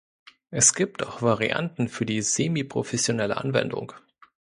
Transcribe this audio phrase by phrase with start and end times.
[0.49, 3.93] Es gibt auch Varianten für die semiprofessionelle Anwendung.